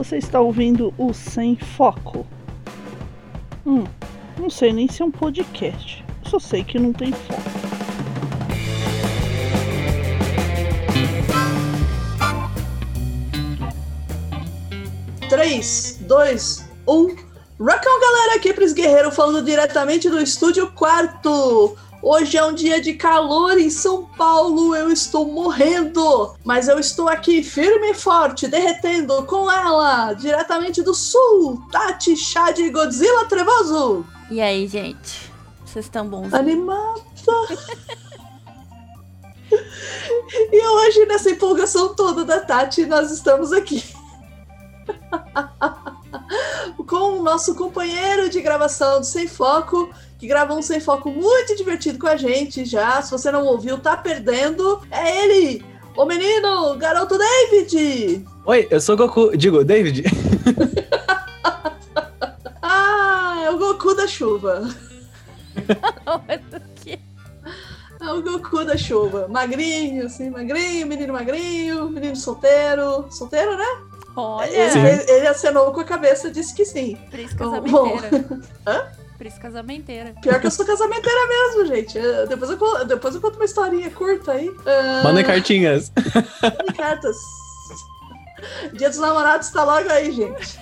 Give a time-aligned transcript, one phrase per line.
[0.00, 2.26] Você está ouvindo o Sem Foco.
[3.66, 3.84] Hum,
[4.38, 6.02] não sei nem se é um podcast.
[6.24, 7.42] Só sei que não tem foco.
[15.28, 17.08] Três, dois, um.
[17.58, 21.76] Rockão, galera, aqui é Pris Guerreiro falando diretamente do estúdio quarto.
[22.02, 27.10] Hoje é um dia de calor em São Paulo, eu estou morrendo, mas eu estou
[27.10, 34.06] aqui firme e forte, derretendo com ela, diretamente do sul, Tati Chá de Godzilla Trevoso.
[34.30, 35.30] E aí, gente?
[35.64, 36.32] Vocês estão bons?
[36.32, 37.02] Animada.
[40.50, 43.84] e hoje, nessa empolgação toda da Tati, nós estamos aqui.
[46.86, 51.56] com o nosso companheiro de gravação do Sem Foco, que gravou um Sem Foco muito
[51.56, 53.00] divertido com a gente já.
[53.00, 54.82] Se você não ouviu, tá perdendo.
[54.90, 55.64] É ele,
[55.96, 58.26] o menino, garoto David!
[58.44, 59.34] Oi, eu sou Goku.
[59.34, 60.04] Digo, David.
[62.60, 64.68] ah, é o Goku da chuva.
[68.02, 69.28] É o Goku da chuva.
[69.28, 73.06] Magrinho, assim, magrinho, menino magrinho, menino solteiro.
[73.10, 73.66] Solteiro, né?
[74.16, 76.96] Olha, Ele, ele acenou com a cabeça, disse que sim.
[77.10, 78.40] Pris Bom, casamenteira.
[78.66, 78.86] Hã?
[79.20, 80.14] Pris casamenteira.
[80.22, 81.98] Pior que eu sou casamenteira mesmo, gente.
[81.98, 84.50] Eu- Depois eu, depois eu conto uma historinha curta aí.
[84.64, 85.92] Ah, Mandem cartinhas.
[86.42, 87.16] mandem cartas.
[88.72, 90.58] Dia dos namorados tá logo aí, gente.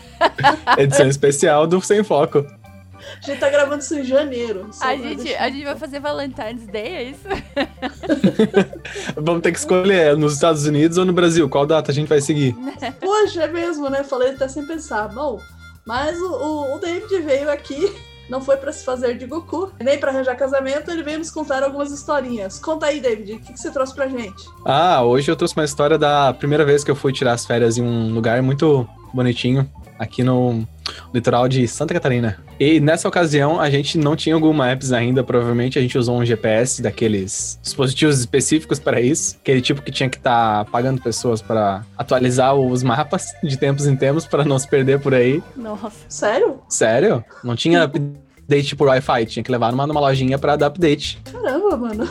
[0.76, 2.38] Edição especial do Sem Foco.
[2.40, 4.68] A gente tá gravando isso em janeiro.
[4.80, 7.22] A gente, a gente vai fazer Valentine's Day, é isso?
[9.16, 11.48] Vamos ter que escolher nos Estados Unidos ou no Brasil.
[11.48, 12.56] Qual data a gente vai seguir?
[13.00, 14.02] Poxa, é mesmo, né?
[14.02, 15.06] Falei até sem pensar.
[15.08, 15.40] Bom,
[15.86, 17.94] mas o, o- o David veio aqui,
[18.28, 21.62] não foi pra se fazer de Goku, nem pra arranjar casamento, ele veio nos contar
[21.62, 22.48] algumas historinha.
[22.62, 24.44] Conta aí, David, o que, que você trouxe pra gente?
[24.64, 27.78] Ah, hoje eu trouxe uma história da primeira vez que eu fui tirar as férias
[27.78, 29.68] em um lugar muito bonitinho,
[29.98, 30.66] aqui no
[31.12, 32.38] litoral de Santa Catarina.
[32.58, 36.24] E nessa ocasião a gente não tinha Google Maps ainda, provavelmente a gente usou um
[36.24, 41.84] GPS daqueles dispositivos específicos para isso, aquele tipo que tinha que estar pagando pessoas para
[41.96, 45.42] atualizar os mapas de tempos em tempos para não se perder por aí.
[45.56, 45.92] Nossa.
[46.08, 46.60] Sério?
[46.68, 47.24] Sério?
[47.42, 51.20] Não tinha update por Wi-Fi, tinha que levar numa, numa lojinha para dar update.
[51.30, 52.08] Caramba, mano.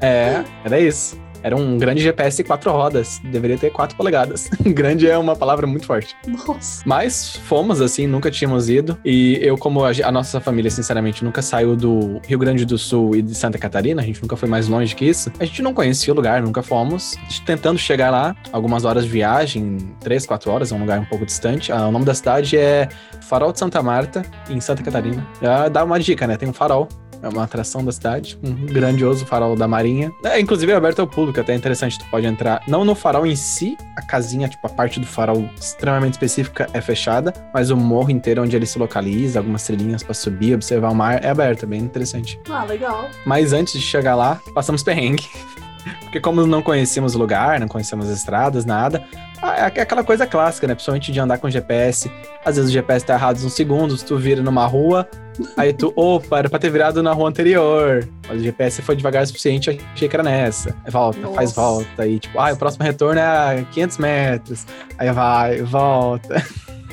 [0.00, 1.18] É, era isso.
[1.42, 3.20] Era um grande GPS quatro rodas.
[3.24, 4.48] Deveria ter quatro polegadas.
[4.64, 6.16] grande é uma palavra muito forte.
[6.26, 6.82] Nossa.
[6.84, 8.98] Mas fomos assim, nunca tínhamos ido.
[9.04, 13.16] E eu, como a, a nossa família, sinceramente, nunca saiu do Rio Grande do Sul
[13.16, 15.32] e de Santa Catarina, a gente nunca foi mais longe que isso.
[15.38, 17.14] A gente não conhecia o lugar, nunca fomos.
[17.44, 21.24] Tentando chegar lá, algumas horas de viagem, três, quatro horas, é um lugar um pouco
[21.24, 21.72] distante.
[21.72, 22.88] Ah, o nome da cidade é
[23.22, 25.26] Farol de Santa Marta, em Santa Catarina.
[25.40, 26.36] Já dá uma dica, né?
[26.36, 26.88] Tem um farol.
[27.22, 30.12] É uma atração da cidade, um grandioso farol da Marinha.
[30.24, 33.26] É, inclusive é aberto ao público, até é interessante, tu pode entrar, não no farol
[33.26, 37.76] em si, a casinha, tipo, a parte do farol extremamente específica é fechada, mas o
[37.76, 41.64] morro inteiro onde ele se localiza, algumas trilhinhas pra subir, observar o mar, é aberto,
[41.64, 42.40] é bem interessante.
[42.48, 43.08] Ah, legal.
[43.24, 45.28] Mas antes de chegar lá, passamos perrengue.
[46.02, 49.02] Porque como não conhecíamos o lugar, não conhecemos as estradas, nada,
[49.42, 50.74] é aquela coisa clássica, né?
[50.74, 52.10] Principalmente de andar com GPS.
[52.44, 55.08] Às vezes o GPS tá errado uns segundos, tu vira numa rua,
[55.56, 58.06] aí tu, opa, era pra ter virado na rua anterior.
[58.28, 60.74] Mas o GPS foi devagar o suficiente, achei que era nessa.
[60.84, 61.60] Aí volta, faz Nossa.
[61.60, 64.66] volta, aí tipo, ah, o próximo retorno é a 500 metros.
[64.98, 66.44] Aí vai, volta.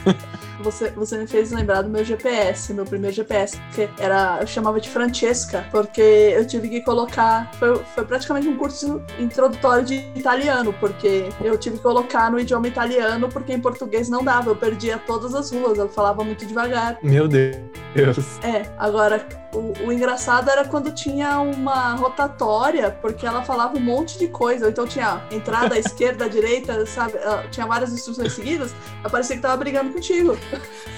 [0.61, 4.79] Você, você me fez lembrar do meu GPS, meu primeiro GPS, que era, eu chamava
[4.79, 10.73] de Francesca, porque eu tive que colocar, foi, foi praticamente um curso introdutório de italiano,
[10.73, 14.97] porque eu tive que colocar no idioma italiano, porque em português não dava, eu perdia
[14.97, 16.97] todas as ruas, eu falava muito devagar.
[17.03, 18.43] Meu Deus.
[18.43, 19.25] É, agora,
[19.57, 24.69] o, o engraçado era quando tinha uma rotatória, porque ela falava um monte de coisa.
[24.69, 27.13] Então tinha entrada, esquerda, direita, sabe?
[27.51, 28.73] Tinha várias instruções seguidas.
[29.11, 30.37] Parecia que tava brigando contigo.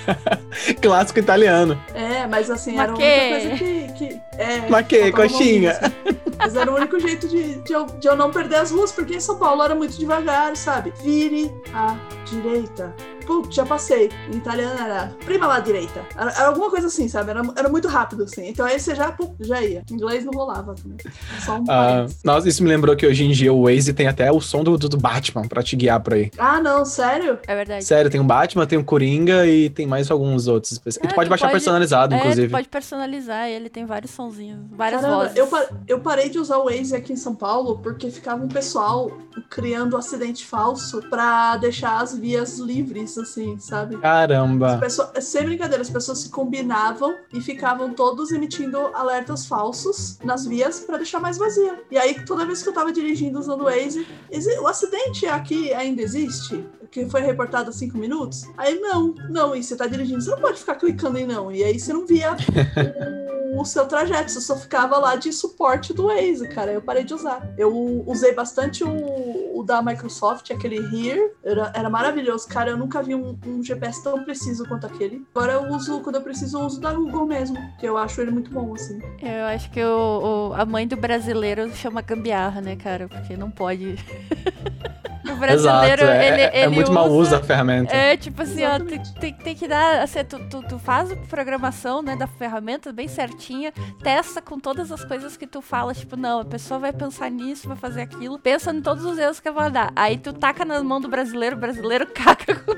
[0.82, 1.80] Clássico italiano.
[1.94, 3.94] É, mas assim, era a que- única coisa que.
[3.94, 5.72] que é, que, faltava coxinha?
[5.72, 6.20] uma música.
[6.38, 9.16] Mas era o único jeito de, de, eu, de eu não perder as ruas, porque
[9.16, 10.94] em São Paulo era muito devagar, sabe?
[11.04, 11.98] Vire à
[12.30, 12.94] direita.
[13.26, 14.10] Putz, já passei.
[14.34, 16.04] Em italiano era prima lá direita.
[16.18, 17.30] Era, era alguma coisa assim, sabe?
[17.30, 18.48] Era, era muito rápido, assim.
[18.48, 19.84] Então aí você já, pum, já ia.
[19.90, 20.98] Em inglês não rolava também.
[21.46, 24.32] Só um Ah, nossa, isso me lembrou que hoje em dia o Waze tem até
[24.32, 26.32] o som do, do Batman pra te guiar por aí.
[26.38, 27.38] Ah, não, sério?
[27.48, 27.84] É verdade.
[27.86, 30.72] Sério, tem o Batman, tem o Coringa e tem mais alguns outros.
[30.74, 32.48] especi- E É, tu pode tu baixar pode- personalizado, É, inclusive.
[32.48, 35.38] tu pode personalizar ele, tem vários sonzinhos, várias Caramba, vozes.
[35.38, 38.48] eu, pa- eu parei de usar o Waze aqui em São Paulo porque ficava um
[38.48, 39.12] pessoal
[39.50, 43.98] criando acidente falso pra deixar as vias livres assim, sabe?
[43.98, 44.78] Caramba.
[44.78, 50.82] pessoas, sem brincadeira, as pessoas se combinavam e ficavam todos emitindo alertas falsos nas vias
[50.82, 51.82] pra deixar mais vazia.
[51.90, 55.74] E aí, toda vez que eu tava dirigindo usando o Waze, "Exi- o acidente aqui
[55.74, 56.64] ainda existe?
[56.92, 58.46] Que foi reportado há cinco minutos?
[58.58, 61.52] Aí, não, não, e você tá dirigindo, você não pode ficar clicando em não.
[61.52, 62.36] E aí você não via
[63.62, 66.72] o, seu trajeto, você só ficava lá de suporte do Waze, cara.
[66.72, 67.48] Eu parei de usar.
[67.58, 67.74] Eu
[68.08, 72.72] usei bastante o, o da Microsoft, aquele Here, era, era maravilhoso, cara.
[72.72, 75.26] Eu nunca vi um, um GPS tão preciso quanto aquele.
[75.36, 78.32] Agora eu uso, quando eu preciso, eu uso da Google mesmo, que eu acho ele
[78.32, 79.00] muito bom, assim.
[79.22, 83.08] Eu acho que o, o- a mãe do brasileiro chama gambiarra, né, cara?
[83.08, 83.96] Porque não pode.
[85.26, 85.40] o Exato.
[85.40, 86.94] brasileiro, É, ele, é ele muito usa...
[86.94, 87.94] mau uso da ferramenta.
[87.96, 90.02] É, tipo assim, ó, tem, tem, tem que dar.
[90.02, 94.92] Assim, tu, tu, tu faz a programação, né, da ferramenta bem certinha, testa com todas
[94.92, 98.40] as coisas que tu fala, tipo, não, a pessoa vai pensar nisso, vai fazer aquilo,
[98.40, 99.92] pensa em todos os erros que vai dar.
[99.96, 102.74] Aí tu taca na mão do brasileiro, o brasileiro caga com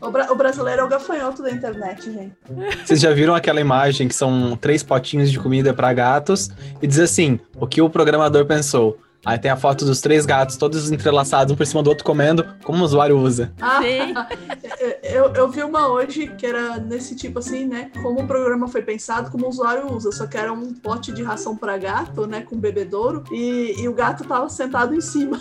[0.00, 2.32] O, bra- o brasileiro é o gafanhoto da internet, gente.
[2.84, 6.50] Vocês já viram aquela imagem que são três potinhos de comida para gatos
[6.80, 8.98] e diz assim: o que o programador pensou?
[9.24, 12.46] Aí tem a foto dos três gatos, todos entrelaçados, um por cima do outro comendo,
[12.62, 13.52] como o usuário usa.
[13.60, 14.14] Ah, Sim.
[15.02, 17.90] eu, eu vi uma hoje que era nesse tipo assim, né?
[18.02, 20.12] Como o programa foi pensado, como o usuário usa.
[20.12, 22.42] Só que era um pote de ração para gato, né?
[22.42, 23.24] Com bebedouro.
[23.32, 25.40] E, e o gato tava sentado em cima.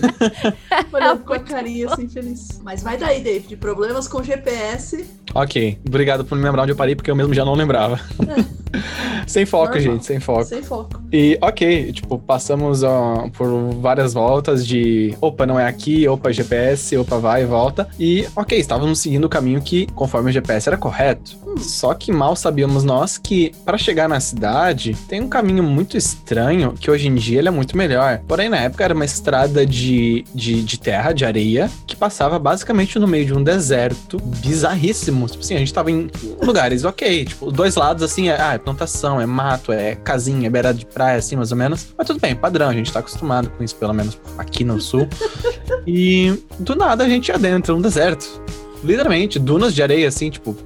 [0.92, 2.60] Olhando com a carinha assim, feliz.
[2.62, 3.56] Mas vai daí, David.
[3.56, 5.08] Problemas com GPS.
[5.34, 8.00] Ok, obrigado por me lembrar onde eu parei, porque eu mesmo já não lembrava.
[9.30, 9.82] sem foco, Normal.
[9.94, 10.44] gente, sem foco.
[10.44, 11.00] Sem foco.
[11.12, 13.48] E ok, tipo, passamos ó, por
[13.80, 17.88] várias voltas de opa, não é aqui, opa, GPS, opa, vai e volta.
[17.98, 21.36] E ok, estávamos seguindo o caminho que, conforme o GPS, era correto.
[21.58, 26.72] Só que mal sabíamos nós que, para chegar na cidade, tem um caminho muito estranho
[26.72, 28.20] que hoje em dia ele é muito melhor.
[28.26, 32.98] Porém, na época era uma estrada de, de, de terra, de areia, que passava basicamente
[32.98, 35.26] no meio de um deserto bizarríssimo.
[35.26, 36.10] Tipo assim, a gente tava em
[36.42, 40.50] lugares ok, tipo, dois lados assim, é, ah, é plantação, é mato, é casinha, é
[40.50, 41.88] beirada de praia, assim, mais ou menos.
[41.96, 45.08] Mas tudo bem, padrão, a gente tá acostumado com isso, pelo menos aqui no sul.
[45.86, 48.42] e do nada a gente adentra um deserto.
[48.82, 50.56] Literalmente, dunas de areia, assim, tipo.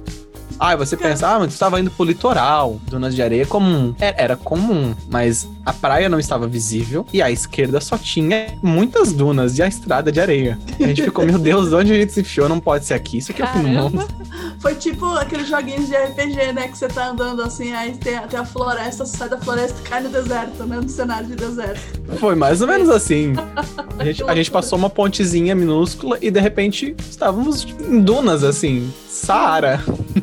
[0.57, 2.79] Ah, você pensa, ah, mas tu estava indo pro litoral.
[2.89, 3.93] Dunas de areia é comum.
[3.99, 9.11] Era, era comum, mas a praia não estava visível e à esquerda só tinha muitas
[9.11, 10.57] dunas e a estrada de areia.
[10.79, 12.47] A gente ficou, meu Deus, onde a gente se enfiou?
[12.47, 13.17] Não pode ser aqui.
[13.17, 14.07] Isso aqui é o fim do mundo.
[14.65, 16.67] Foi tipo aqueles joguinhos de RPG, né?
[16.67, 19.79] Que você tá andando assim, aí tem, a- tem a floresta, você sai da floresta
[19.79, 20.77] e cai no deserto, né?
[20.81, 21.79] No cenário de deserto.
[22.17, 23.33] Foi mais ou menos assim.
[23.99, 28.91] A gente, a gente passou uma pontezinha minúscula e de repente estávamos em dunas, assim.
[29.07, 29.79] Saara.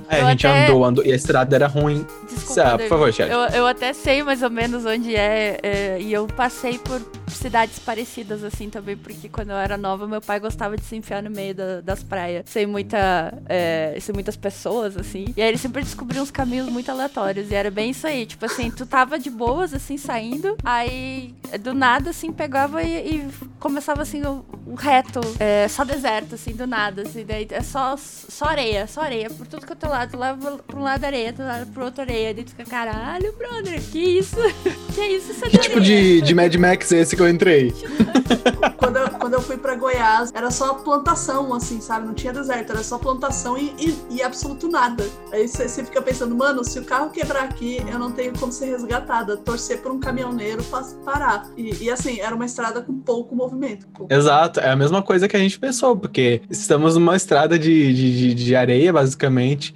[0.09, 2.05] Aí Eu a gente até- andou, andou e a estrada era ruim.
[2.35, 3.31] Desculpa, Ah, por favor, Shelly.
[3.33, 7.79] Eu, eu até sei mais ou menos onde é, é, e eu passei por cidades
[7.79, 11.31] parecidas assim também, porque quando eu era nova, meu pai gostava de se enfiar no
[11.31, 15.27] meio da- das praias, sem muita, é, sem muitas pessoas, assim.
[15.37, 18.45] E aí ele sempre descobriu uns caminhos muito aleatórios, e era bem isso aí, tipo
[18.45, 24.03] assim, tu tava de boas, assim, saindo, aí do nada, assim, pegava e, e começava,
[24.03, 28.45] assim, o, o reto, é, só deserto, assim, do nada, assim, daí é só, só
[28.47, 31.33] areia, só areia, por tudo que eu tô lá, tu leva pra um lado areia,
[31.33, 34.37] tu leva pro outro areia, daí tu fica, caralho, brother, que isso?
[34.95, 37.73] que isso, isso é Que tipo de, de Mad Max é esse que eu entrei?
[38.79, 42.07] Quando eu, quando eu fui pra Goiás, era só plantação, assim, sabe?
[42.07, 45.05] Não tinha deserto, era só plantação e, e, e absoluto nada.
[45.33, 48.51] Aí você você fica pensando, mano, se o carro quebrar aqui, eu não tenho como
[48.53, 49.37] ser resgatada.
[49.37, 51.49] Torcer por um caminhoneiro pra parar.
[51.57, 53.87] E, e, assim, era uma estrada com pouco movimento.
[54.11, 58.19] Exato, é a mesma coisa que a gente pensou, porque estamos numa estrada de, de,
[58.19, 59.75] de- de areia, basicamente.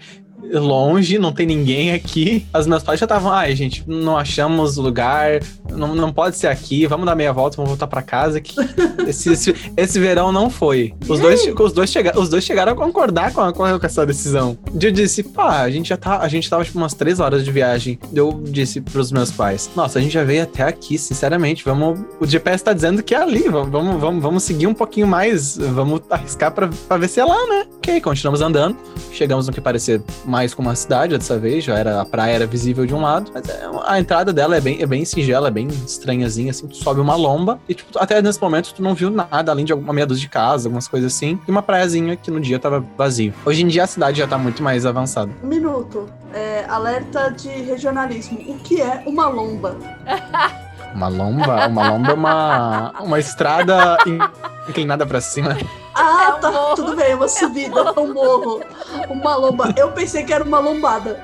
[0.52, 2.46] Longe, não tem ninguém aqui.
[2.56, 6.86] Os meus pais já estavam, ai, gente, não achamos lugar, não, não pode ser aqui,
[6.86, 8.40] vamos dar meia volta, vamos voltar pra casa.
[8.40, 8.54] Que
[9.08, 10.94] esse, esse, esse verão não foi.
[11.08, 14.56] Os dois, os, dois chega, os dois chegaram a concordar com, a- com essa decisão.
[14.80, 17.50] Eu disse, pá, a gente já tá, a gente tava tipo umas três horas de
[17.50, 17.98] viagem.
[18.14, 22.00] Eu disse pros meus pais, nossa, a gente já veio até aqui, sinceramente, vamos.
[22.20, 26.00] O GPS tá dizendo que é ali, vamos, vamos, vamos, seguir um pouquinho mais, vamos
[26.10, 26.66] arriscar pra
[26.98, 27.66] ver se é lá, né?
[27.76, 28.76] Ok, continuamos andando.
[29.12, 30.02] Chegamos no que parecia
[30.36, 33.30] mais com uma cidade dessa vez, já era a praia era visível de um lado,
[33.32, 36.76] mas é, a entrada dela é bem, é bem singela, é bem estranhazinha, assim, tu
[36.76, 39.94] sobe uma lomba e tipo, até nesse momento tu não viu nada além de alguma
[39.94, 43.32] meia dúzia de casa, algumas coisas assim, e uma praiazinha que no dia tava vazio.
[43.46, 45.32] Hoje em dia a cidade já tá muito mais avançada.
[45.42, 46.06] Um minuto.
[46.34, 48.38] É, alerta de regionalismo.
[48.46, 49.74] O que é uma lomba?
[50.96, 54.18] Uma lomba, uma lomba é uma, uma estrada in-
[54.66, 55.54] inclinada pra cima.
[55.94, 56.50] Ah, É um tá.
[56.50, 56.74] morro.
[56.74, 58.62] Tudo bem, uma subida, um morro.
[59.10, 59.74] Uma lomba.
[59.76, 61.22] Eu pensei que era uma lombada.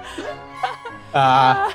[1.15, 1.69] Ah,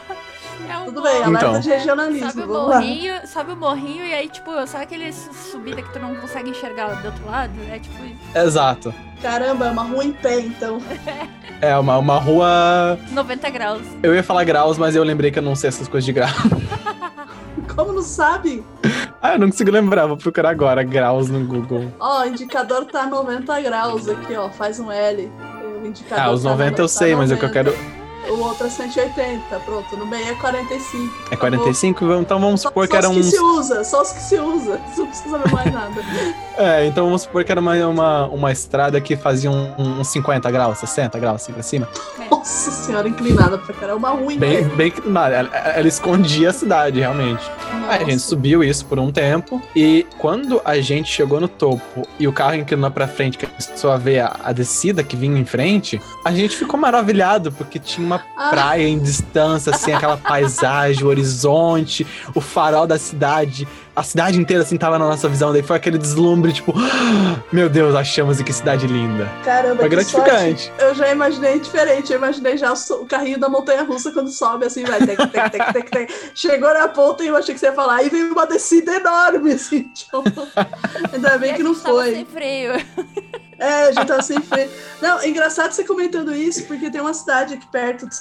[0.70, 1.60] É um Tudo bem, alerta Então.
[1.60, 2.30] de regionalismo.
[2.32, 2.76] Sobe o vamos lá.
[2.76, 7.02] morrinho, sobe o morrinho e aí, tipo, sabe aquele subida que tu não consegue enxergar
[7.02, 7.54] do outro lado?
[7.72, 8.16] É tipo isso.
[8.38, 8.94] Exato.
[9.24, 10.80] Caramba, é uma rua em pé, então.
[11.60, 13.00] É uma, uma rua.
[13.10, 13.82] 90 graus.
[14.04, 16.30] Eu ia falar graus, mas eu lembrei que eu não sei essas coisas de grau.
[17.78, 18.66] Como não sabe?
[19.22, 21.94] Ah, eu não consigo lembrar, vou procurar agora graus no Google.
[22.00, 24.50] Ó, o indicador tá 90 graus aqui, ó.
[24.50, 25.32] Faz um L.
[26.12, 27.72] Ah, os tá 90 eu tá sei, mas o que eu 90.
[27.72, 27.98] quero.
[28.30, 29.96] O outro é 180, pronto.
[29.96, 31.14] No meio é 45.
[31.32, 32.14] É 45?
[32.16, 33.30] Então vamos Só, supor só que era os que uns.
[33.30, 34.82] se usa, só os que se usa.
[34.98, 35.94] Não precisa saber mais nada.
[36.58, 40.52] É, então vamos supor que era uma, uma, uma estrada que fazia um- uns 50
[40.52, 41.88] graus, 60 graus assim pra cima.
[42.30, 44.14] Nossa senhora, inclinada pra caramba.
[44.30, 45.08] Em Bem, bem que.
[45.08, 47.50] não, Ela, ela escondia a cidade, realmente.
[47.90, 48.28] Aí a gente Nossa.
[48.28, 49.62] subiu isso por um tempo.
[49.76, 53.92] E quando a gente chegou no topo e o carro inclinou pra frente, que começou
[53.92, 58.06] a ver a, a descida que vinha em frente, a gente ficou maravilhado, porque tinha
[58.06, 58.50] uma Ah.
[58.50, 62.06] praia em distância, assim, aquela paisagem, o horizonte,
[62.36, 63.68] o farol da cidade.
[63.98, 65.52] A cidade inteira, assim, tava na nossa visão.
[65.52, 69.28] Daí foi aquele deslumbre, tipo, "Ah, meu Deus, achamos e que cidade linda.
[69.44, 70.66] Caramba, Foi que gratificante.
[70.66, 70.72] sorte.
[70.78, 72.12] Eu já imaginei diferente.
[72.14, 75.00] Eu imaginei já o, carrinho da montanha russa quando sobe, assim, vai.
[75.00, 76.32] Tec, tec, tec, tec, tec.
[76.36, 77.96] Chegou na ponta e eu achei que você ia falar.
[77.96, 79.84] Aí veio uma descida enorme, assim.
[79.94, 80.24] Tipo,
[81.12, 82.12] ainda bem E que não foi.
[82.14, 82.74] sem freio.
[83.58, 84.70] É, a gente tava sem freio.
[85.02, 88.16] Não, é engraçado você comentando isso, porque tem uma cidade aqui perto de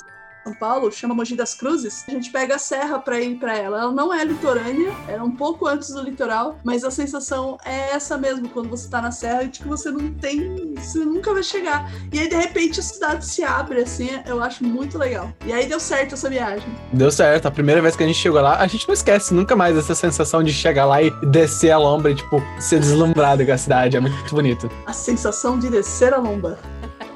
[0.47, 2.05] São Paulo, chama Mogi das Cruzes.
[2.07, 3.81] A gente pega a serra pra ir pra ela.
[3.81, 8.17] Ela não é litorânea, é um pouco antes do litoral, mas a sensação é essa
[8.17, 10.73] mesmo, quando você tá na serra, de que você não tem.
[10.76, 11.91] Você nunca vai chegar.
[12.12, 15.33] E aí, de repente, a cidade se abre, assim, eu acho muito legal.
[15.45, 16.69] E aí deu certo essa viagem.
[16.93, 17.47] Deu certo.
[17.47, 19.97] A primeira vez que a gente chegou lá, a gente não esquece nunca mais essa
[19.97, 23.97] sensação de chegar lá e descer a lombra e, tipo, ser deslumbrado com a cidade.
[23.97, 24.71] É muito bonito.
[24.87, 26.57] A sensação de descer a lomba.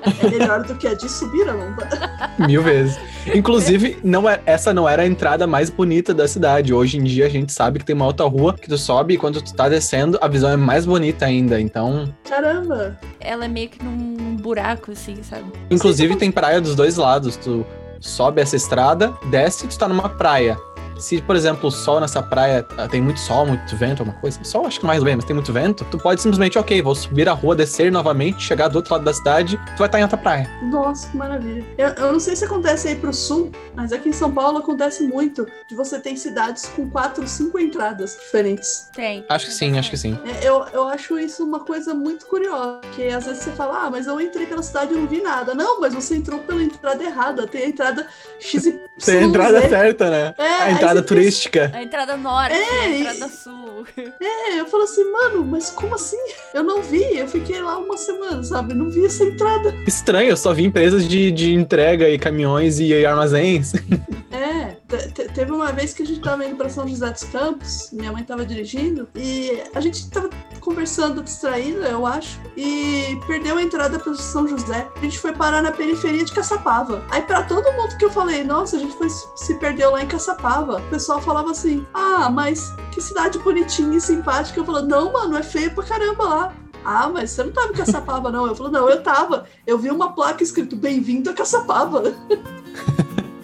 [0.02, 1.88] É melhor do que a de subir a lomba.
[2.46, 2.98] Mil vezes.
[3.34, 6.72] Inclusive, não é, essa não era a entrada mais bonita da cidade.
[6.72, 9.18] Hoje em dia a gente sabe que tem uma outra rua que tu sobe e
[9.18, 11.60] quando tu tá descendo, a visão é mais bonita ainda.
[11.60, 12.98] Então, Caramba!
[13.20, 15.44] Ela é meio que num buraco, assim, sabe?
[15.70, 17.36] inclusive tem praia dos dois lados.
[17.36, 17.64] Tu
[18.00, 20.56] sobe essa estrada, desce e tu tá numa praia.
[21.00, 24.42] Se, por exemplo, o sol nessa praia ah, tem muito sol, muito vento, alguma coisa,
[24.44, 26.94] sol acho que mais ou menos, mas tem muito vento, tu pode simplesmente, ok, vou
[26.94, 30.02] subir a rua, descer novamente, chegar do outro lado da cidade, tu vai estar em
[30.02, 30.48] outra praia.
[30.62, 31.64] Nossa, que maravilha.
[31.76, 35.02] Eu, eu não sei se acontece aí pro sul, mas aqui em São Paulo acontece
[35.04, 38.88] muito de você ter cidades com quatro, cinco entradas diferentes.
[38.94, 39.24] Tem.
[39.28, 40.18] Acho que sim, acho que sim.
[40.24, 43.90] É, Eu, eu acho isso uma coisa muito curiosa, porque às vezes você fala, ah,
[43.90, 45.54] mas eu entrei pela cidade e não vi nada.
[45.54, 48.06] Não, mas você entrou pela entrada errada, tem a entrada
[48.38, 50.34] X e Tem a entrada certa, né?
[50.36, 51.70] É, a aí entrada você turística.
[51.74, 53.86] A entrada norte, É, a e- entrada sul.
[54.20, 56.16] É, eu falo assim, mano, mas como assim?
[56.52, 58.74] Eu não vi, eu fiquei lá uma semana, sabe?
[58.74, 59.74] Não vi essa entrada.
[59.86, 63.72] Estranho, eu só vi empresas de, de entrega e caminhões e armazéns.
[64.90, 67.90] Te- te- teve uma vez que a gente tava indo pra São José dos Campos,
[67.92, 70.28] minha mãe tava dirigindo, e a gente tava
[70.60, 74.88] conversando distraída, eu acho, e perdeu a entrada pra São José.
[74.96, 77.02] A gente foi parar na periferia de Caçapava.
[77.10, 80.08] Aí pra todo mundo que eu falei, nossa, a gente foi, se perdeu lá em
[80.08, 84.58] Caçapava, o pessoal falava assim, ah, mas que cidade bonitinha e simpática.
[84.58, 86.52] Eu falava, não, mano, é feio pra caramba lá.
[86.84, 88.46] Ah, mas você não tava em Caçapava, não.
[88.46, 89.44] Eu falei, não, eu tava.
[89.66, 92.02] Eu vi uma placa escrito Bem-vindo a Caçapava.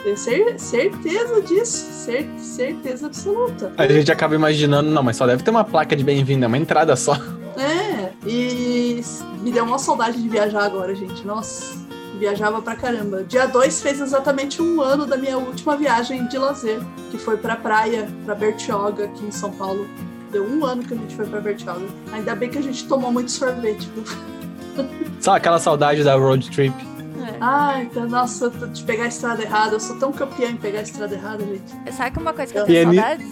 [0.07, 1.85] Tenho cer- certeza disso.
[1.91, 3.73] Cer- certeza absoluta.
[3.77, 6.57] A gente acaba imaginando, não, mas só deve ter uma placa de bem-vindo, é uma
[6.57, 7.17] entrada só.
[7.57, 9.03] É, e
[9.43, 11.27] me deu uma saudade de viajar agora, gente.
[11.27, 11.75] Nossa,
[12.21, 13.25] viajava pra caramba.
[13.25, 16.79] Dia 2 fez exatamente um ano da minha última viagem de lazer,
[17.11, 19.89] que foi pra praia, pra Bertioga, aqui em São Paulo.
[20.31, 21.85] Deu um ano que a gente foi pra Bertioga.
[22.13, 24.05] Ainda bem que a gente tomou muito sorvete, viu?
[25.19, 26.73] Sabe aquela saudade da road trip?
[27.37, 27.39] É.
[27.41, 29.75] Ai, então, nossa, de pegar a estrada errada.
[29.77, 31.93] Eu sou tão campeã em pegar a estrada errada, gente.
[31.95, 33.27] Sabe que uma coisa que eu E tenho saudades?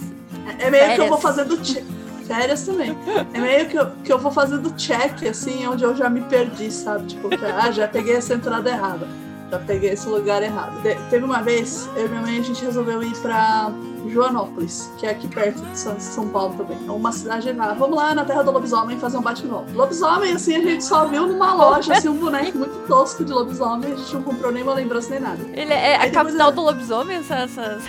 [0.59, 1.09] É meio que eu Férias.
[1.09, 1.65] vou fazendo.
[1.65, 1.83] che-
[2.27, 2.97] Férias também.
[3.35, 6.71] É meio que eu, que eu vou fazendo check, assim, onde eu já me perdi,
[6.71, 7.05] sabe?
[7.05, 9.07] Tipo, ah, já peguei essa entrada errada.
[9.51, 10.81] Já peguei esse lugar errado.
[10.81, 13.71] Te- teve uma vez, eu e minha mãe, a gente resolveu ir pra
[14.07, 16.77] Joanópolis, que é aqui perto de São, Paulo também.
[16.87, 17.73] É uma cidade lá.
[17.73, 19.71] Vamos lá na terra do lobisomem fazer um bate-volta.
[19.73, 23.93] Lobisomem, assim, a gente só viu numa loja, assim, um boneco muito tosco de lobisomem.
[23.93, 25.39] A gente não comprou nenhuma lembrança nem nada.
[25.53, 27.83] Ele é a Aí depois capital eu- do lobisomem, essas-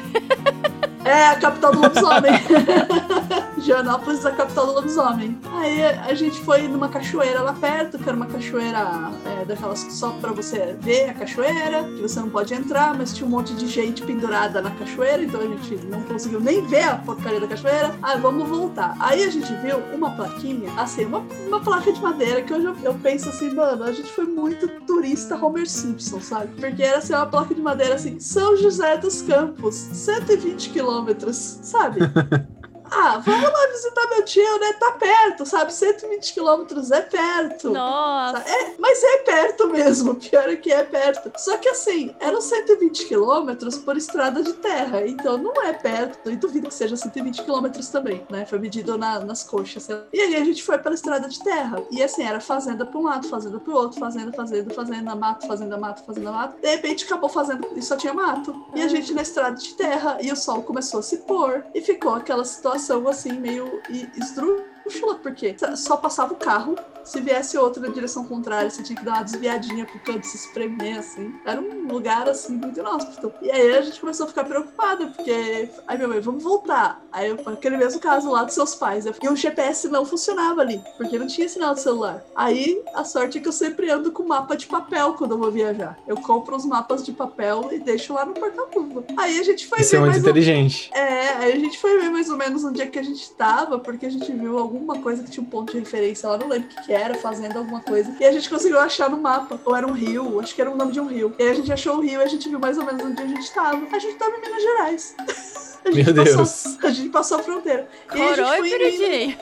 [1.04, 2.32] É, a capital do lobisomem.
[3.76, 5.38] Joanópolis é a capital do lobisomem.
[5.52, 9.92] Aí a gente foi numa cachoeira lá perto, que era uma cachoeira é, daquelas que
[9.92, 13.52] só pra você ver a cachoeira, que você não pode entrar, mas tinha um monte
[13.52, 17.46] de gente pendurada na cachoeira, então a gente não conseguiu nem ver a porcaria da
[17.46, 17.94] cachoeira.
[18.02, 18.96] Ah, vamos voltar.
[18.98, 22.76] Aí a gente viu uma plaquinha, assim, uma, uma placa de madeira, que hoje eu,
[22.82, 26.48] eu penso assim, mano, a gente foi muito turista Homer Simpson, sabe?
[26.58, 32.00] Porque era assim, uma placa de madeira assim, São José dos Campos, 120 quilômetros, sabe?
[32.90, 34.72] Ah, vamos lá visitar meu tio, né?
[34.74, 35.72] Tá perto, sabe?
[35.72, 37.70] 120 quilômetros é perto.
[37.70, 38.38] Nossa.
[38.38, 41.32] É, mas é perto mesmo, pior é que é perto.
[41.36, 46.30] Só que assim, eram 120 quilômetros por estrada de terra, então não é perto.
[46.30, 48.46] E duvido que seja 120 quilômetros também, né?
[48.46, 49.88] Foi medido na, nas coxas.
[50.12, 51.82] E aí a gente foi pela estrada de terra.
[51.90, 55.76] E assim, era fazenda pra um lado, fazenda pro outro, fazenda, fazenda, fazenda, mato, fazenda,
[55.76, 56.60] mato, fazenda, mato.
[56.60, 58.64] De repente acabou fazendo e só tinha mato.
[58.74, 61.80] E a gente na estrada de terra, e o sol começou a se pôr, e
[61.80, 62.75] ficou aquela situação
[63.08, 66.76] assim, meio e- esdrúxula, porque só passava o carro.
[67.06, 70.36] Se viesse outro na direção contrária, você tinha que dar uma desviadinha pro canto, se
[70.36, 71.32] espremer, assim.
[71.44, 73.32] Era um lugar, assim, muito inóspito.
[73.40, 75.68] E aí a gente começou a ficar preocupada, porque...
[75.86, 77.00] Aí minha mãe, vamos voltar.
[77.12, 79.06] Aí eu, aquele mesmo caso lá dos seus pais.
[79.06, 82.24] Eu- E o GPS não funcionava ali, porque não tinha sinal de celular.
[82.34, 85.50] Aí a sorte é que eu sempre ando com mapa de papel quando eu vou
[85.50, 85.96] viajar.
[86.06, 89.04] Eu compro os mapas de papel e deixo lá no porta-luva.
[89.16, 90.90] Aí a gente foi Isso ver é muito inteligente.
[90.92, 93.78] é, aí a gente foi ver mais ou menos onde é que a gente tava,
[93.78, 96.68] porque a gente viu alguma coisa que tinha um ponto de referência lá, não lembro
[96.68, 98.10] o que, que era, fazendo alguma coisa.
[98.18, 99.60] E a gente conseguiu achar no mapa.
[99.64, 101.34] Ou era um rio, acho que era o nome de um rio.
[101.38, 103.22] E aí a gente achou o rio e a gente viu mais ou menos onde
[103.22, 103.86] a gente tava.
[103.94, 105.14] A gente tava em Minas Gerais.
[105.86, 106.36] A gente Meu passou-
[106.72, 106.78] Deus.
[106.84, 107.88] a gente passou a fronteira.
[108.12, 109.36] E aí a gente Corou foi e indo, Pirudinho.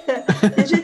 [0.59, 0.84] e a gente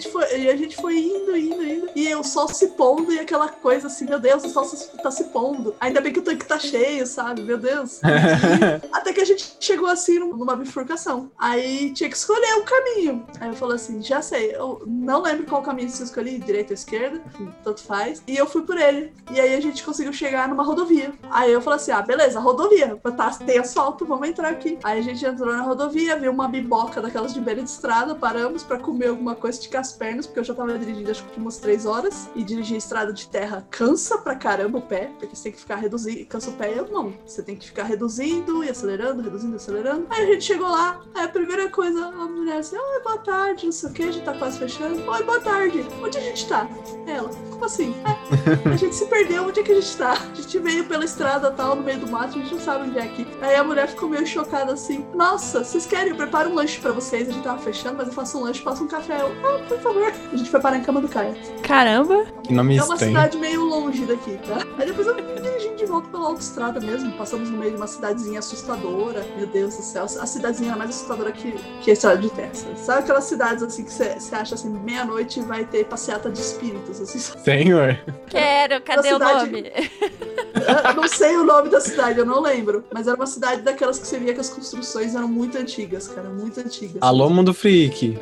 [2.21, 5.25] o sol se pondo e aquela coisa assim, meu Deus, o sol se- tá se
[5.25, 5.75] pondo.
[5.81, 7.43] Ainda bem que o tanque tá cheio, sabe?
[7.43, 8.01] Meu Deus.
[8.93, 11.31] Até que a gente chegou assim num- numa bifurcação.
[11.39, 13.27] Aí tinha que escolher um caminho.
[13.41, 14.55] Aí eu falei assim, já sei.
[14.55, 17.21] Eu não lembro qual caminho eu escolhi, direita ou esquerda,
[17.65, 18.23] tanto faz.
[18.27, 19.13] E eu fui por ele.
[19.31, 21.13] E aí a gente conseguiu chegar numa rodovia.
[21.31, 22.97] Aí eu falei assim, ah, beleza, rodovia.
[23.17, 24.79] Tá, tem asfalto, vamos entrar aqui.
[24.85, 28.63] Aí a gente entrou na rodovia, viu uma biboca daquelas de beira de estrada, paramos
[28.63, 31.57] pra comer alguma coisa, esticar as pernas, porque eu já tava dirigindo acho que umas
[31.59, 32.10] três horas.
[32.35, 35.77] E dirigir estrada de terra cansa pra caramba o pé, porque você tem que ficar
[35.77, 37.13] reduzindo, cansa o pé e a mão.
[37.27, 40.07] Você tem que ficar reduzindo e acelerando, reduzindo e acelerando.
[40.11, 43.67] Aí a gente chegou lá, aí a primeira coisa, a mulher assim, oi, boa tarde,
[43.67, 45.09] não sei o que, a gente tá quase fechando.
[45.11, 46.69] Oi, boa tarde, onde a gente tá?
[47.07, 47.95] Ela, como assim?
[48.05, 50.13] "É, a gente se perdeu, onde é que a gente tá?
[50.13, 52.99] A gente veio pela estrada tal, no meio do mato, a gente não sabe onde
[52.99, 53.27] é aqui.
[53.41, 56.11] Aí a mulher ficou meio chocada assim, nossa, vocês querem?
[56.11, 57.29] Eu preparo um lanche pra vocês.
[57.29, 59.21] A gente tava fechando, mas eu faço um lanche, passo um café.
[59.21, 60.13] Eu, ah, por favor.
[60.33, 61.35] A gente foi parar em Cama do Caia.
[61.63, 62.00] Caramba.
[62.43, 63.13] Que nome É uma estranho.
[63.13, 64.59] cidade meio longe daqui, tá?
[64.79, 67.13] Aí depois eu vim dirigindo de volta pela autoestrada mesmo.
[67.13, 69.25] Passamos no meio de uma cidadezinha assustadora.
[69.37, 70.05] Meu Deus do céu.
[70.05, 72.79] A cidadezinha era mais assustadora que, que a estrada de sabe?
[72.79, 77.19] Sabe aquelas cidades assim que você acha assim, meia-noite vai ter passeata de espíritos, assim.
[77.19, 77.99] Senhor.
[78.29, 79.71] Quero, cadê o cidade- nome?
[80.87, 82.85] Eu não sei o nome da cidade, eu não lembro.
[82.93, 86.29] Mas era uma cidade daquelas que você via que as construções eram muito antigas, cara.
[86.29, 86.99] Muito antigas.
[87.01, 88.19] Alô, mundo freak.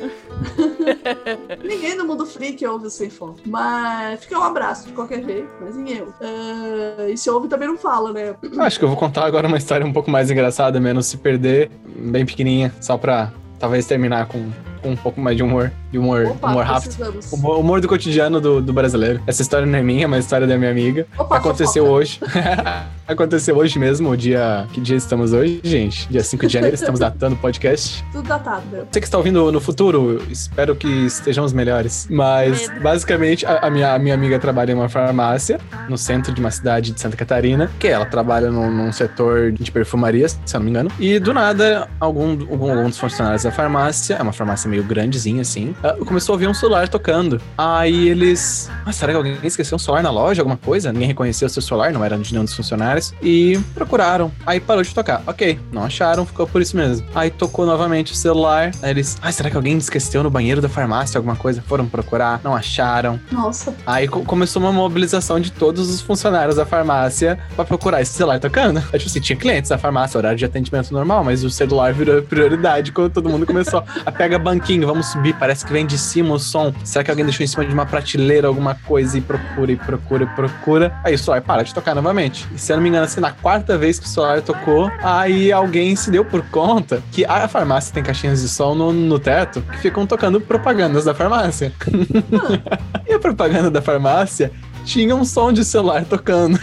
[1.63, 3.39] Ninguém no mundo freak ouve o sem foco.
[3.45, 6.13] Mas fica um abraço de qualquer jeito, mas em eu.
[6.21, 8.35] Ah, e se ouve também não fala, né?
[8.41, 11.17] Eu Acho que eu vou contar agora uma história um pouco mais engraçada, menos se
[11.17, 14.49] perder, bem pequenininha, só pra talvez terminar com,
[14.81, 16.95] com um pouco mais de humor, de humor, Opa, humor rápido.
[16.95, 17.31] precisamos.
[17.31, 19.21] Humor, humor do cotidiano do, do brasileiro.
[19.25, 21.07] Essa história não é minha, é uma história da minha amiga.
[21.17, 21.99] Opa, Aconteceu fofoca.
[22.01, 22.19] hoje.
[23.07, 24.67] Aconteceu hoje mesmo, o dia.
[24.71, 26.07] Que dia estamos hoje, gente?
[26.09, 28.05] Dia 5 de janeiro, estamos datando o podcast.
[28.13, 28.61] Tudo datado?
[28.91, 32.07] Você que está ouvindo no futuro, espero que estejamos melhores.
[32.09, 32.81] Mas, Medo.
[32.81, 36.51] basicamente, a, a minha, a minha amiga trabalha em uma farmácia, no centro de uma
[36.51, 40.65] cidade de Santa Catarina, que ela trabalha num, num setor de perfumaria, se eu não
[40.65, 40.91] me engano.
[40.99, 45.41] E, do nada, algum, algum, algum dos funcionários da farmácia, é uma farmácia meio grandezinha,
[45.41, 47.41] assim, ah, começou a ouvir um celular tocando.
[47.57, 48.69] Aí eles...
[48.85, 50.91] Ah, será que alguém esqueceu um celular na loja, alguma coisa?
[50.91, 53.13] Ninguém reconheceu o seu celular, não era de nenhum dos funcionários.
[53.21, 54.31] E procuraram.
[54.45, 55.21] Aí parou de tocar.
[55.27, 57.05] Ok, não acharam, ficou por isso mesmo.
[57.13, 58.71] Aí tocou novamente o celular.
[58.81, 61.61] Aí eles, ah, será que alguém esqueceu no banheiro da farmácia alguma coisa?
[61.67, 63.19] Foram procurar, não acharam.
[63.31, 63.73] Nossa.
[63.85, 68.39] Aí co- começou uma mobilização de todos os funcionários da farmácia pra procurar esse celular
[68.39, 68.79] tocando.
[68.91, 72.21] É, tipo assim, tinha clientes da farmácia, horário de atendimento normal, mas o celular virou
[72.21, 76.33] prioridade quando todo mundo começou a pega banquinho, vamos subir, parece que vem de cima
[76.33, 76.73] o som.
[76.83, 80.23] Será que alguém deixou em cima de uma prateleira alguma coisa e procura e procura
[80.23, 80.99] e procura?
[81.03, 82.47] Aí o celular para de tocar novamente.
[82.53, 85.51] E se eu não me engano, assim, na quarta vez que o celular tocou, aí
[85.51, 89.61] alguém se deu por conta que a farmácia tem caixinhas de som no, no teto
[89.61, 91.73] que ficam tocando propagandas da farmácia.
[93.07, 94.51] E a propaganda da farmácia
[94.85, 96.59] tinha um som de celular tocando.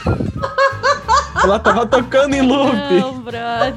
[1.42, 2.72] Ela tava tocando em loop.
[2.72, 3.74] Não, brother.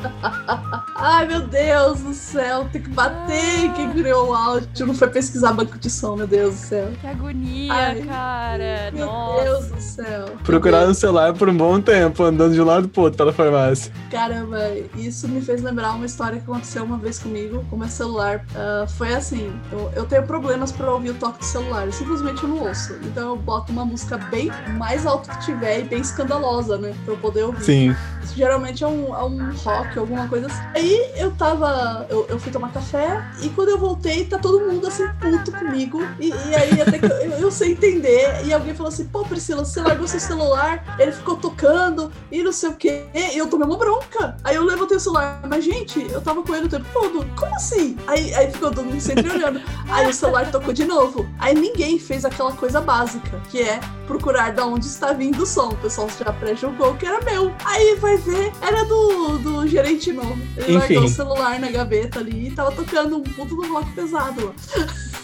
[1.06, 3.70] Ai, meu Deus do céu, tem que bater.
[3.76, 6.88] Quem criou o áudio não foi pesquisar banco de som, meu Deus do céu.
[6.98, 8.90] Que agonia, Ai, cara.
[8.90, 9.44] Meu Nossa.
[9.44, 10.24] Deus do céu.
[10.42, 13.92] Procurar no celular por um bom tempo, andando de um lado pro outro pela farmácia.
[14.10, 14.58] Caramba,
[14.96, 18.42] isso me fez lembrar uma história que aconteceu uma vez comigo com meu celular.
[18.56, 22.42] Ah, foi assim, eu, eu tenho problemas pra ouvir o toque do celular, eu simplesmente
[22.42, 22.94] eu não ouço.
[23.02, 26.94] Então eu boto uma música bem mais alta que tiver e bem escandalosa, né?
[27.04, 27.62] Pra eu poder ouvir.
[27.62, 27.96] Sim.
[28.34, 30.62] Geralmente é um, é um rock, alguma coisa assim.
[30.74, 32.06] Aí eu tava.
[32.08, 36.00] Eu, eu fui tomar café e quando eu voltei, tá todo mundo assim, puto comigo.
[36.18, 38.44] E, e aí até que eu, eu, sei entender.
[38.44, 42.52] E alguém falou assim: pô, Priscila, você largou seu celular, ele ficou tocando e não
[42.52, 43.06] sei o quê.
[43.14, 44.36] E eu tomei uma bronca.
[44.44, 45.40] Aí eu levantei o celular.
[45.48, 47.26] Mas, gente, eu tava com ele o tempo todo.
[47.36, 47.96] Como assim?
[48.06, 49.60] Aí, aí ficou todo mundo sempre olhando.
[49.88, 51.26] Aí o celular tocou de novo.
[51.38, 55.68] Aí ninguém fez aquela coisa básica, que é procurar da onde está vindo o som.
[55.68, 57.52] O pessoal já pré-julgou que era meu.
[57.64, 60.38] Aí vai ver, era do, do gerente novo.
[60.56, 60.94] Ele Enfim.
[60.94, 64.54] largou o celular na gaveta ali e tava tocando um puto do rock pesado lá.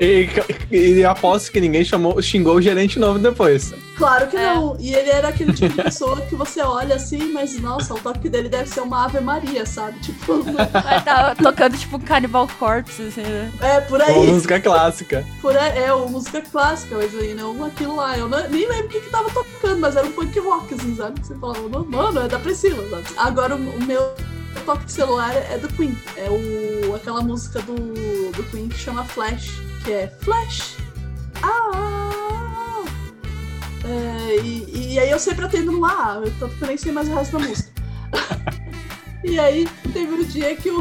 [0.00, 0.28] E,
[0.70, 3.72] e aposto que ninguém chamou, xingou o gerente novo depois.
[3.96, 4.54] Claro que É.
[4.54, 4.76] não.
[4.80, 8.28] E ele era aquele tipo de pessoa que você olha assim, mas nossa, o toque
[8.30, 9.98] dele deve ser uma Ave Maria, sabe?
[10.00, 13.52] Tipo, Vai tá tocando tipo Cannibal Corpse, assim, né?
[13.60, 14.26] é por aí.
[14.26, 15.24] música clássica.
[15.42, 18.16] Por aí é, uma música clássica, mas aí não aquilo lá.
[18.16, 20.96] Eu não- nem lembro o que, que tava tocando, mas era um punk rock, assim,
[20.96, 21.20] sabe?
[21.22, 23.04] Você falava, "Não, mano, é da Priscila, sabe?
[23.18, 24.14] Agora o, o meu
[24.64, 25.96] toque de celular é do Queen.
[26.16, 29.50] É o, aquela música do, do Queen que chama Flash,
[29.84, 30.76] que é Flash.
[31.42, 32.10] Ah!
[33.84, 36.92] É, e, e aí eu sempre atendo no A, eu tanto que eu nem sei
[36.92, 37.70] mais o resto da música.
[39.24, 40.80] e aí teve um dia que o,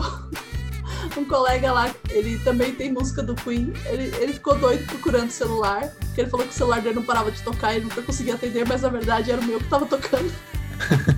[1.17, 5.31] um colega lá, ele também tem música do Queen, ele, ele ficou doido procurando o
[5.31, 8.01] celular, porque ele falou que o celular dele não parava de tocar e ele nunca
[8.01, 10.31] conseguia atender, mas na verdade era o meu que tava tocando.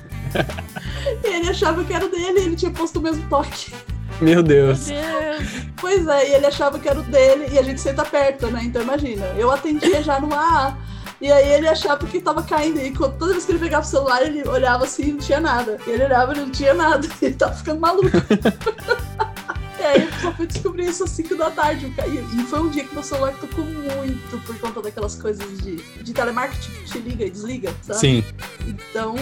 [1.23, 3.73] e ele achava que era o dele, ele tinha posto o mesmo toque.
[4.19, 4.85] Meu Meu Deus.
[4.87, 5.47] Deus.
[5.77, 8.61] Pois é, e ele achava que era o dele, e a gente senta perto, né?
[8.63, 10.77] Então imagina, eu atendia já no AA.
[11.19, 12.79] E aí ele achava que tava caindo.
[12.79, 15.39] E quando- toda vez que ele pegava o celular, ele olhava assim e não tinha
[15.39, 15.77] nada.
[15.85, 17.07] E ele olhava e não tinha nada.
[17.21, 18.07] Ele tava ficando maluco.
[19.79, 21.93] e aí eu só fui descobrir isso às 5 da tarde.
[22.07, 25.75] E e foi um dia que meu celular tocou muito por conta daquelas coisas de,
[25.75, 27.99] de telemarketing que te liga e desliga, sabe?
[27.99, 28.23] Sim.
[28.67, 29.15] Então,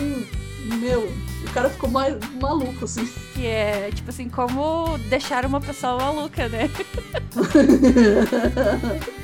[0.77, 2.05] meu, o cara ficou ma-
[2.41, 3.05] maluco, assim.
[3.33, 6.69] Que é, tipo assim, como deixar uma pessoa maluca, né?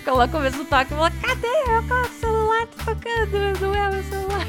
[0.05, 1.47] Coloca o mesmo toque e fala, cadê?
[1.47, 4.47] Eu coloco o celular, tocando, mas não é o meu celular.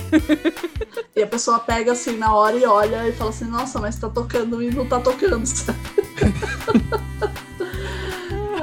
[1.17, 4.09] E a pessoa pega assim na hora e olha e fala assim, nossa, mas tá
[4.09, 5.79] tocando e não tá tocando, sabe?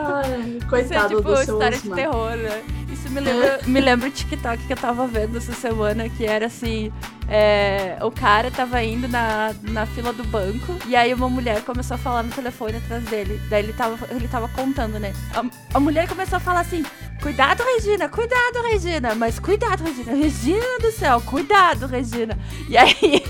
[0.05, 1.95] Ai, Isso é coitado tipo do seu história de Osmar.
[1.97, 2.63] terror, né?
[3.03, 6.45] Isso me lembra, me lembra o TikTok que eu tava vendo essa semana, que era
[6.45, 6.89] assim,
[7.27, 11.95] é, o cara tava indo na, na fila do banco, e aí uma mulher começou
[11.95, 13.41] a falar no telefone atrás dele.
[13.49, 15.13] Daí ele tava, ele tava contando, né?
[15.33, 15.43] A,
[15.75, 16.81] a mulher começou a falar assim,
[17.21, 22.39] cuidado, Regina, cuidado, Regina, mas cuidado, Regina, Regina do céu, cuidado, Regina.
[22.69, 23.21] E aí,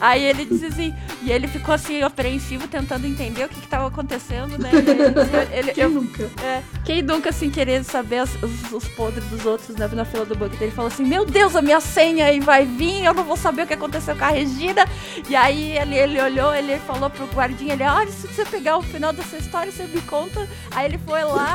[0.00, 3.88] aí ele disse assim, e ele ficou assim, apreensivo, tentando entender o que que tava
[3.88, 4.70] acontecendo, né?
[5.52, 6.22] Ele, Quem eu, nunca?
[6.42, 10.24] é, quem nunca, assim, querendo saber as- os, os podres dos outros né, na fila
[10.24, 13.24] do banco dele, falou assim, meu Deus, a minha senha aí vai vir, eu não
[13.24, 14.86] vou saber o que aconteceu com a Regina.
[15.28, 18.82] E aí ele, ele olhou, ele falou pro guardinha, ele, olha, se você pegar o
[18.82, 20.48] final dessa história, você me conta.
[20.70, 21.54] Aí ele foi lá,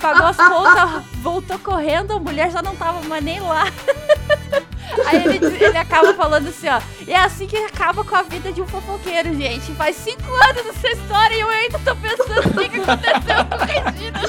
[0.00, 3.64] pagou as contas, voltou correndo, a mulher já não tava mais nem lá.
[5.06, 6.80] Aí ele, ele acaba falando assim, ó.
[7.06, 9.72] E é assim que acaba com a vida de um fofoqueiro, gente.
[9.72, 13.64] Faz cinco anos essa história e eu ainda tô pensando o que aconteceu com a
[13.64, 14.20] Regina.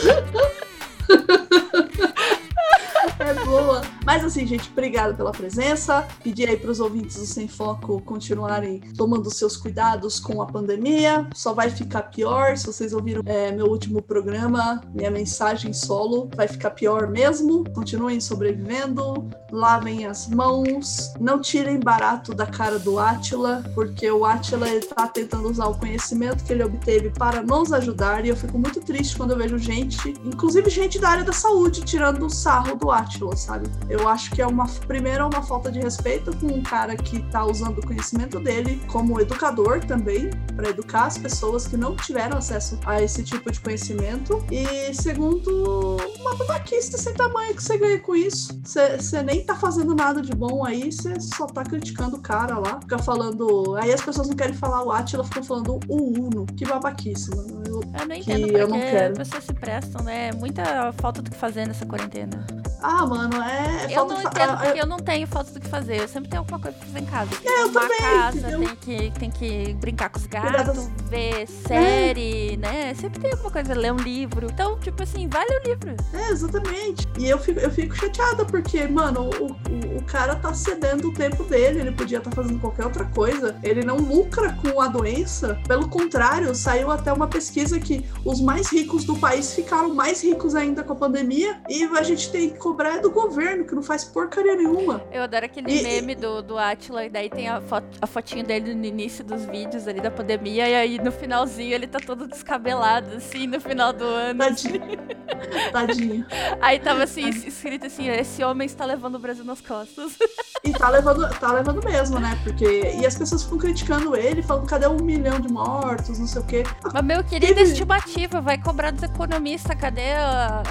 [3.20, 3.82] É boa.
[4.06, 6.08] Mas assim, gente, obrigado pela presença.
[6.24, 11.28] Pedir aí pros ouvintes do Sem Foco continuarem tomando seus cuidados com a pandemia.
[11.34, 12.56] Só vai ficar pior.
[12.58, 17.64] Se vocês ouviram é, meu último programa, minha mensagem solo, vai ficar pior mesmo.
[17.74, 19.28] Continuem sobrevivendo.
[19.52, 21.14] Lavem as mãos.
[21.20, 25.78] Não tirem barato da cara do Átila, porque o Átila ele tá tentando usar o
[25.78, 28.26] conhecimento que ele obteve para nos ajudar.
[28.26, 31.82] E eu fico muito triste quando eu vejo gente, inclusive gente da área da saúde,
[31.82, 33.70] tirando o sarro do Átila, sabe?
[33.90, 37.22] Eu acho que é uma, primeiro, é uma falta de respeito com um cara que
[37.32, 42.38] tá usando o conhecimento dele como educador também, para educar as pessoas que não tiveram
[42.38, 44.44] acesso a esse tipo de conhecimento.
[44.52, 48.60] E segundo, uma babaquice sem tamanho que você ganha com isso.
[48.64, 52.80] Você nem tá fazendo nada de bom aí, você só tá criticando o cara lá.
[52.82, 53.76] Fica falando.
[53.78, 56.46] Aí as pessoas não querem falar o Atila, ficam falando o Uno.
[56.58, 57.64] Que babaquice, mano.
[57.68, 59.12] Eu- Eu não Que entendo eu porque não quero.
[59.14, 60.32] as pessoas se prestam, né?
[60.34, 62.46] Muita falta do que fazer nessa quarentena.
[62.82, 63.86] Ah, mano, é.
[63.86, 66.02] Eu falta não fa- entendo ah, porque eu não tenho falta do que fazer.
[66.02, 67.32] Eu sempre tenho alguma coisa pra fazer em casa.
[67.42, 68.60] Tem É, eu também, casa, entendeu?
[68.60, 72.94] tem que, tem que brincar com os gatos, das- ver série, né?
[72.96, 74.48] Sempre tem alguma coisa, ler um livro.
[74.52, 75.96] Então, tipo assim, vai ler o livro.
[76.14, 77.08] É, exatamente.
[77.18, 81.14] E eu fico, eu fico chateada, porque, mano, o, o, o cara tá cedendo o
[81.14, 83.56] tempo dele, ele podia estar fazendo qualquer outra coisa.
[83.64, 85.60] Ele não lucra com a doença.
[85.68, 90.56] Pelo contrário, saiu até uma pesquisa que os mais ricos do país ficaram mais ricos
[90.56, 91.60] ainda com a pandemia.
[91.70, 95.02] E a gente tem que cobrar é do governo, que não faz porcaria nenhuma.
[95.12, 98.44] Eu adoro aquele E- meme do, do Atila, e daí tem a, foto, a fotinho
[98.46, 102.28] dele no início dos vídeos ali da pandemia, e aí no finalzinho ele tá todo
[102.28, 104.40] descabelado, assim, no final do ano.
[104.40, 104.82] Tadinho.
[105.72, 106.26] Tadinho.
[106.62, 110.14] Aí tava assim, escrito assim, esse homem está levando o Brasil nas costas.
[110.64, 112.38] E tá levando, tá levando mesmo, né?
[112.44, 112.66] Porque.
[113.00, 116.46] E as pessoas ficam criticando ele, falando cadê um milhão de mortos, não sei o
[116.46, 116.64] quê.
[116.92, 120.64] Mas, meu querido, Teve- estimativa, vai cobrar dos economistas, cadê a,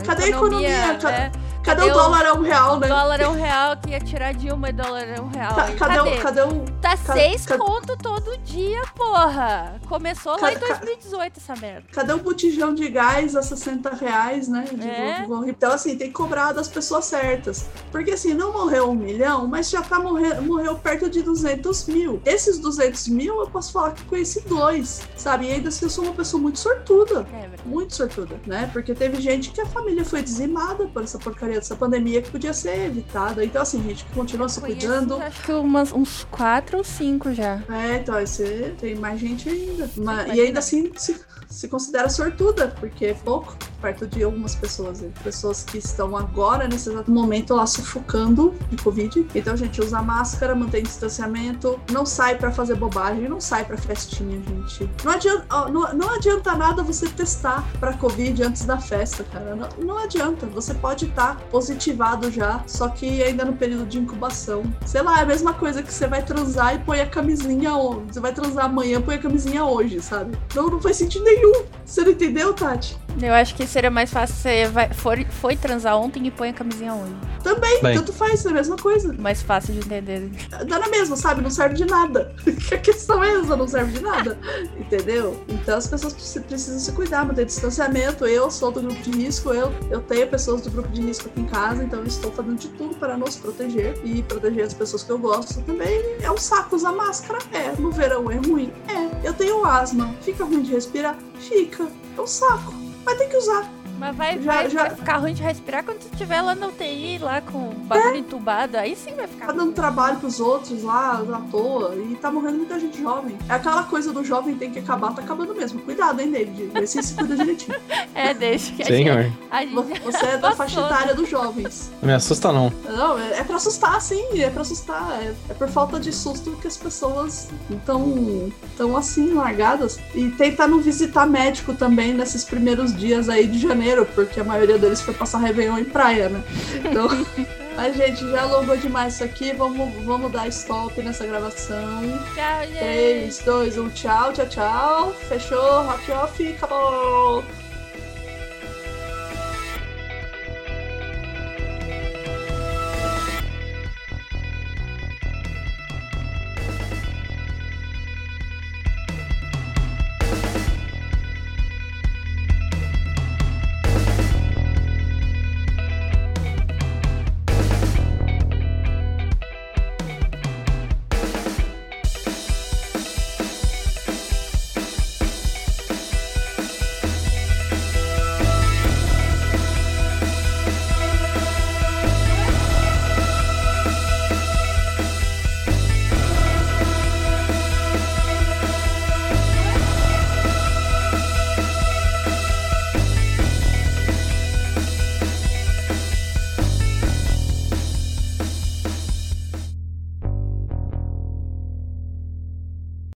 [0.00, 0.68] a Cadê a economia?
[0.68, 0.98] Né?
[1.02, 2.88] Cadê, Cadê o o- dólar é um real, né?
[2.88, 5.52] Dólar é um real, que ia tirar de uma e dólar é um real.
[5.52, 6.00] E cadê, cadê?
[6.00, 6.22] o.
[6.22, 6.64] Cadê o.
[6.80, 9.80] Tá ca- seis ca- conto todo dia, porra.
[9.88, 11.84] Começou lá Ca- em ca- 2018 essa merda.
[11.92, 14.64] Cadê o botijão de gás a 60 reais, né?
[14.72, 15.24] De É.
[15.26, 17.66] vou- vou- Então, assim, tem que cobrar das pessoas certas.
[17.90, 22.20] Porque, assim, não morreu um milhão, mas já tá morrendo, morreu perto de 200 mil.
[22.24, 25.46] Esses 200 mil, eu posso falar que conheci dois, sabe?
[25.46, 27.26] E ainda assim, eu sou uma pessoa muito sortuda.
[27.32, 27.52] É.
[27.64, 28.68] Muito sortuda, né?
[28.72, 32.52] Porque teve gente que a família foi dizimada por essa porcaria dessa pandemia que podia
[32.52, 33.44] ser evitada.
[33.44, 35.16] Então, assim, gente continua se cuidando.
[35.16, 37.60] Acho que umas, uns quatro ou cinco já.
[37.68, 39.88] É, então, você tem mais gente ainda.
[40.34, 45.02] E ainda assim se, se considera sortuda, porque é pouco perto de algumas pessoas.
[45.02, 45.12] hein?
[45.24, 49.26] Pessoas que estão agora, nesse exato momento, lá sufocando de Covid.
[49.34, 54.40] Então, gente, usa máscara, mantém distanciamento, não sai pra fazer bobagem, não sai pra festinha,
[54.40, 54.88] gente.
[55.04, 59.56] Não adianta, não, não adianta nada você testar pra Covid antes da festa, cara.
[59.56, 60.46] Não, não adianta.
[60.46, 64.62] Você pode estar positivado já, só que ainda no período de incubação.
[64.86, 68.04] Sei lá, é a mesma coisa que você vai transar e põe a camisinha on-
[68.10, 70.36] Você vai transar amanhã, põe a camisinha hoje, sabe?
[70.54, 71.64] Não, não faz sentido nenhum.
[71.84, 72.96] Você não entendeu, Tati?
[73.20, 76.52] Eu acho que seria mais fácil você vai, foi, foi transar ontem e põe a
[76.52, 77.14] camisinha hoje.
[77.42, 77.96] Também, Bem.
[77.96, 79.12] tanto faz, é a mesma coisa.
[79.14, 80.30] Mais fácil de entender.
[80.66, 81.42] Dá na mesma, sabe?
[81.42, 82.34] Não serve de nada.
[82.72, 84.38] a questão é essa, não serve de nada.
[84.78, 85.42] Entendeu?
[85.48, 88.24] Então as pessoas precis- precisam se cuidar, manter distanciamento.
[88.26, 91.40] Eu sou do grupo de risco, eu, eu tenho pessoas do grupo de risco aqui
[91.40, 95.02] em casa, então eu estou fazendo de tudo para nos proteger e proteger as pessoas
[95.02, 96.00] que eu gosto também.
[96.22, 97.38] É um saco usar máscara?
[97.52, 97.72] É.
[97.80, 98.72] No verão é ruim?
[98.88, 99.28] É.
[99.28, 100.14] Eu tenho asma.
[100.22, 101.16] Fica ruim de respirar?
[101.38, 101.86] Fica.
[102.16, 102.81] É um saco.
[103.04, 103.81] Mas tem que usar.
[104.02, 106.66] Mas vai, Já- vai, já- vai ficar ruim de respirar quando você estiver lá na
[106.66, 108.76] UTI, lá com o bagulho entubado.
[108.76, 112.56] Aí sim vai ficar Tá dando trabalho pros outros lá à toa e tá morrendo
[112.58, 113.38] muita gente jovem.
[113.48, 115.80] É aquela coisa do jovem tem que acabar, tá acabando mesmo.
[115.82, 116.70] Cuidado, hein, David?
[116.74, 117.76] Vê se se cuida direitinho.
[118.14, 119.22] É, deixa que a Senhor.
[119.22, 120.56] gente, a Vo- gente Você é da Passou.
[120.56, 121.90] faixa etária dos jovens.
[122.02, 122.70] Não me assusta, não.
[122.84, 125.18] Não, é, é pra assustar, sim, é pra assustar.
[125.22, 129.98] É, é por falta de susto que as pessoas estão tão assim, largadas.
[130.14, 134.78] E tentar não visitar médico também nesses primeiros dias aí de janeiro, porque a maioria
[134.78, 136.42] deles foi passar Réveillon em praia, né?
[136.84, 137.08] Então.
[137.74, 139.52] Mas, gente, já alongou demais isso aqui.
[139.52, 142.02] Vamos, vamos dar stop nessa gravação.
[142.34, 142.78] Tchau, gente.
[142.78, 145.14] 3, 2, 1, tchau, tchau, tchau.
[145.26, 147.42] Fechou, rock off, acabou.